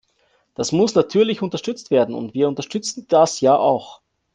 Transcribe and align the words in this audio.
Dies 0.57 0.71
muss 0.71 0.95
natürlich 0.95 1.43
unterstützt 1.43 1.91
werden, 1.91 2.15
und 2.15 2.33
wir 2.33 2.47
unterstützen 2.47 3.05
das 3.07 3.39
ja 3.39 3.55
auch. 3.55 4.01